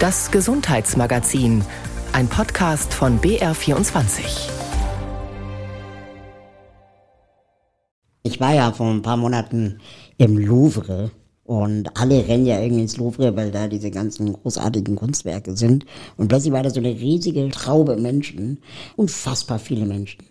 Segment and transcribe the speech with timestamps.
[0.00, 1.64] Das Gesundheitsmagazin,
[2.12, 4.48] ein Podcast von BR24.
[8.22, 9.80] Ich war ja vor ein paar Monaten
[10.16, 11.10] im Louvre
[11.42, 15.84] und alle rennen ja irgendwie ins Louvre, weil da diese ganzen großartigen Kunstwerke sind.
[16.16, 18.60] Und plötzlich war da so eine riesige Traube Menschen,
[18.94, 20.22] unfassbar viele Menschen.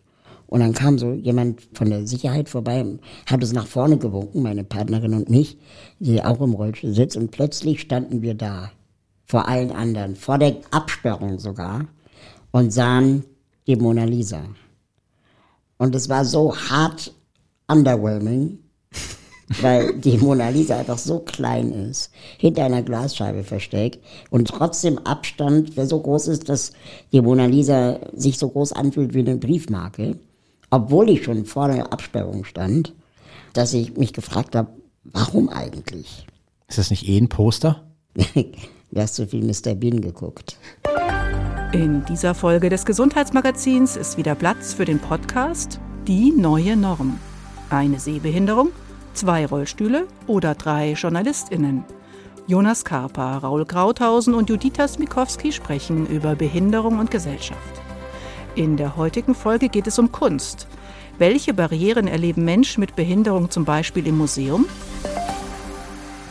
[0.48, 2.86] Und dann kam so jemand von der Sicherheit vorbei,
[3.26, 5.58] hat uns nach vorne gewunken, meine Partnerin und mich,
[6.00, 7.18] die auch im Rollstuhl sitzt.
[7.18, 8.72] Und plötzlich standen wir da,
[9.28, 11.86] vor allen anderen, vor der Absperrung sogar,
[12.52, 13.24] und sahen
[13.68, 14.42] die Mona Lisa.
[15.78, 17.14] Und es war so hart
[17.68, 18.58] underwhelming,
[19.62, 25.78] weil die Mona Lisa einfach so klein ist, hinter einer Glasscheibe versteckt und trotzdem Abstand,
[25.78, 26.72] der so groß ist, dass
[27.12, 30.18] die Mona Lisa sich so groß anfühlt wie eine Briefmarke
[30.70, 32.94] obwohl ich schon vor der Absperrung stand,
[33.54, 34.70] dass ich mich gefragt habe,
[35.04, 36.28] warum eigentlich?
[36.68, 37.87] Ist das nicht eh ein Poster?
[38.92, 39.76] du hast zu viel Mr.
[39.76, 40.58] Bean geguckt.
[41.72, 47.20] In dieser Folge des Gesundheitsmagazins ist wieder Platz für den Podcast Die neue Norm.
[47.70, 48.70] Eine Sehbehinderung,
[49.14, 51.84] zwei Rollstühle oder drei JournalistInnen.
[52.48, 57.82] Jonas Karpa, Raul Krauthausen und Judita Smikowski sprechen über Behinderung und Gesellschaft.
[58.56, 60.68] In der heutigen Folge geht es um Kunst.
[61.20, 64.66] Welche Barrieren erleben Menschen mit Behinderung zum Beispiel im Museum?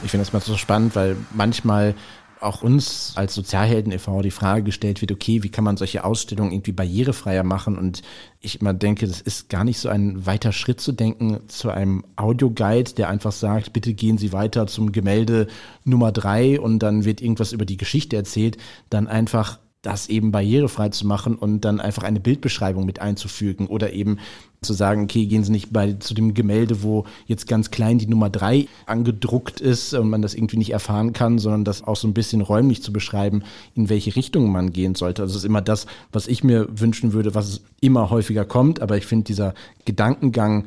[0.07, 1.97] Ich finde das mal so spannend, weil manchmal
[2.41, 4.23] auch uns als Sozialhelden e.V.
[4.23, 7.77] die Frage gestellt wird, okay, wie kann man solche Ausstellungen irgendwie barrierefreier machen?
[7.77, 8.03] Und
[8.41, 12.05] ich immer denke, das ist gar nicht so ein weiter Schritt zu denken zu einem
[12.15, 15.48] Audioguide, der einfach sagt, bitte gehen Sie weiter zum Gemälde
[15.83, 18.59] Nummer drei und dann wird irgendwas über die Geschichte erzählt,
[18.91, 23.92] dann einfach das eben barrierefrei zu machen und dann einfach eine Bildbeschreibung mit einzufügen oder
[23.92, 24.19] eben
[24.61, 28.09] zu sagen, okay, gehen Sie nicht bei zu dem Gemälde, wo jetzt ganz klein die
[28.09, 32.09] Nummer drei angedruckt ist und man das irgendwie nicht erfahren kann, sondern das auch so
[32.09, 33.45] ein bisschen räumlich zu beschreiben,
[33.77, 35.23] in welche Richtung man gehen sollte.
[35.23, 38.81] Also das ist immer das, was ich mir wünschen würde, was immer häufiger kommt.
[38.81, 39.55] Aber ich finde dieser
[39.85, 40.67] Gedankengang,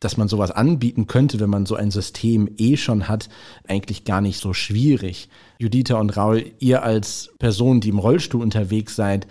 [0.00, 3.28] dass man sowas anbieten könnte, wenn man so ein System eh schon hat,
[3.66, 5.28] eigentlich gar nicht so schwierig.
[5.58, 9.26] Judita und Raul, ihr als Person, die im Rollstuhl unterwegs seid,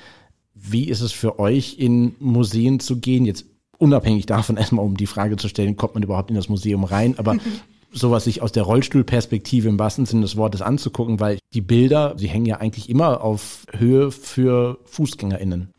[0.54, 3.26] wie ist es für euch, in Museen zu gehen?
[3.26, 3.46] Jetzt
[3.78, 7.18] unabhängig davon erstmal, um die Frage zu stellen, kommt man überhaupt in das Museum rein?
[7.18, 7.38] Aber
[7.92, 12.28] sowas sich aus der Rollstuhlperspektive im wahrsten Sinne des Wortes anzugucken, weil die Bilder, sie
[12.28, 15.70] hängen ja eigentlich immer auf Höhe für FußgängerInnen.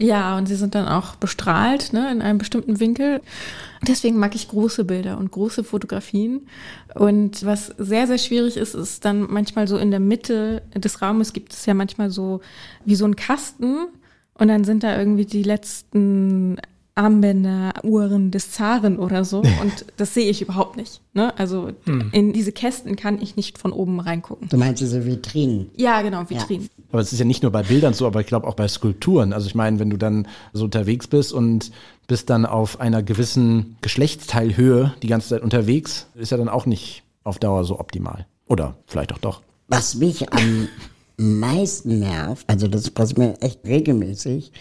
[0.00, 3.20] Ja, und sie sind dann auch bestrahlt ne, in einem bestimmten Winkel.
[3.86, 6.46] Deswegen mag ich große Bilder und große Fotografien.
[6.94, 11.32] Und was sehr, sehr schwierig ist, ist dann manchmal so in der Mitte des Raumes
[11.32, 12.40] gibt es ja manchmal so
[12.84, 13.88] wie so ein Kasten.
[14.34, 16.56] Und dann sind da irgendwie die letzten
[16.94, 19.40] Armbänder, Uhren des Zaren oder so.
[19.40, 21.00] Und das sehe ich überhaupt nicht.
[21.12, 21.38] Ne?
[21.38, 22.08] Also hm.
[22.12, 24.48] in diese Kästen kann ich nicht von oben reingucken.
[24.48, 25.70] Du meinst diese Vitrinen?
[25.76, 26.70] Ja, genau, Vitrinen.
[26.76, 26.79] Ja.
[26.92, 29.32] Aber es ist ja nicht nur bei Bildern so, aber ich glaube auch bei Skulpturen.
[29.32, 31.70] Also ich meine, wenn du dann so unterwegs bist und
[32.08, 37.04] bist dann auf einer gewissen Geschlechtsteilhöhe die ganze Zeit unterwegs, ist ja dann auch nicht
[37.22, 38.26] auf Dauer so optimal.
[38.46, 39.42] Oder vielleicht auch doch.
[39.68, 40.68] Was mich am
[41.20, 44.52] meisten nervt, also das passiert mir echt regelmäßig,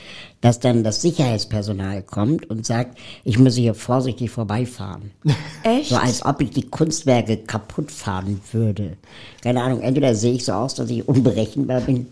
[0.42, 5.12] dass dann das Sicherheitspersonal kommt und sagt, ich müsse hier vorsichtig vorbeifahren.
[5.64, 5.90] Echt?
[5.90, 8.98] So als ob ich die Kunstwerke kaputt fahren würde.
[9.42, 12.08] Keine Ahnung, entweder sehe ich so aus, dass ich unberechenbar bin,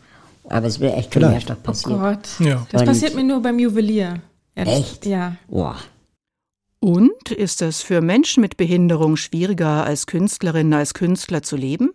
[0.49, 1.99] aber es wird echt schon mehrfach passieren.
[1.99, 2.29] Oh Gott.
[2.39, 2.65] Ja.
[2.71, 4.21] Das und passiert mir nur beim Juwelier.
[4.55, 5.05] Echt?
[5.05, 5.35] Ja.
[5.47, 5.77] Boah.
[6.79, 11.91] Und ist es für Menschen mit Behinderung schwieriger, als Künstlerin, als Künstler zu leben?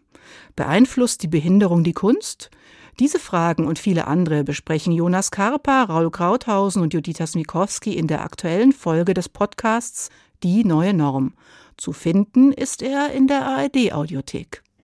[0.57, 2.51] Beeinflusst die Behinderung die Kunst?
[2.99, 8.23] Diese Fragen und viele andere besprechen Jonas Karpa, Raul Krauthausen und Judita Smikowski in der
[8.23, 10.11] aktuellen Folge des Podcasts
[10.43, 11.35] Die neue Norm.
[11.77, 14.63] Zu finden ist er in der ARD-Audiothek.